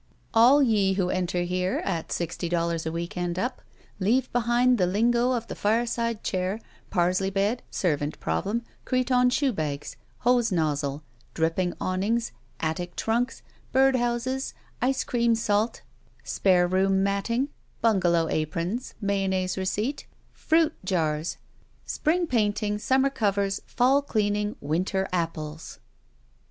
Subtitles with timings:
[0.33, 3.61] All ye who enter here, at sixty dollars a week and up,
[3.99, 9.53] leave behind the lingo of the fireside chair, pars ley bed, servant problem, cretonne shoe
[9.53, 11.03] bags, hose nozzle,
[11.35, 15.83] striped awnings, attic trunks, bird houses, ice cream salt,
[16.23, 17.49] spare room matting,
[17.83, 21.37] btmgalow aprons, mayonnaise receipt, fruit jars,
[21.85, 25.77] spring painting, summa: covers, fall cleaning, winter apples.